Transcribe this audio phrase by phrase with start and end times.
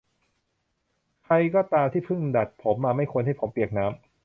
[1.23, 3.95] ใครก็ตามที่เพิ่งดัดผมมาไม่ควรให้ผมเปียกน้ำ